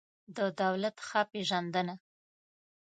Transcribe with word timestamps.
د 0.37 0.39
دولت 0.61 0.95
ښه 1.07 1.21
پېژندنه 1.31 1.95